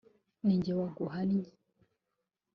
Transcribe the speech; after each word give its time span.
ninjye 0.45 0.71
waguhannye 0.79 1.43